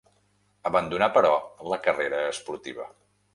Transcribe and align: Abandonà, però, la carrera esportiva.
Abandonà, 0.69 1.09
però, 1.17 1.33
la 1.73 1.79
carrera 1.89 2.23
esportiva. 2.33 2.89